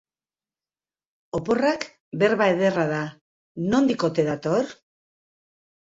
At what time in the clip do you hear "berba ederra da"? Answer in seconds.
2.23-3.05